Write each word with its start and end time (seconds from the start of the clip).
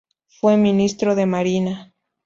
Fue 0.25 0.57
Ministro 0.57 1.13
de 1.13 1.27
Marina. 1.27 1.93